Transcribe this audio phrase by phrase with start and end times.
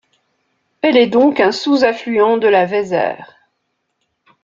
[0.81, 3.17] Elle est donc un sous-affluent de la Weser.